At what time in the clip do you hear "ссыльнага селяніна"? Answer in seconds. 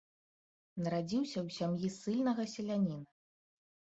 1.97-2.99